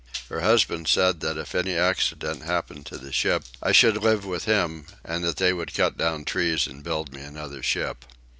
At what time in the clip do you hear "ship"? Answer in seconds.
3.11-3.43, 7.61-8.03